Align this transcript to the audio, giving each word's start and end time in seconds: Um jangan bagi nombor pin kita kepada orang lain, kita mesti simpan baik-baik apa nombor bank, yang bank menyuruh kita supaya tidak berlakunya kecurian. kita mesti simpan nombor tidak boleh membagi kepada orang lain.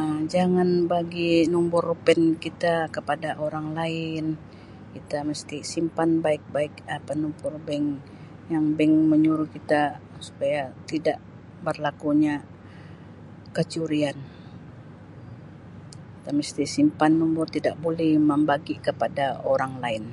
Um 0.00 0.18
jangan 0.34 0.70
bagi 0.92 1.30
nombor 1.54 1.84
pin 2.04 2.20
kita 2.44 2.74
kepada 2.96 3.30
orang 3.46 3.66
lain, 3.78 4.24
kita 4.94 5.18
mesti 5.30 5.56
simpan 5.72 6.10
baik-baik 6.24 6.74
apa 6.96 7.12
nombor 7.22 7.52
bank, 7.68 7.86
yang 8.52 8.64
bank 8.78 8.92
menyuruh 9.12 9.48
kita 9.56 9.82
supaya 10.26 10.62
tidak 10.90 11.18
berlakunya 11.64 12.34
kecurian. 13.56 14.16
kita 16.14 16.30
mesti 16.40 16.64
simpan 16.76 17.12
nombor 17.20 17.46
tidak 17.56 17.76
boleh 17.84 18.12
membagi 18.30 18.76
kepada 18.86 19.26
orang 19.54 19.72
lain. 19.84 20.04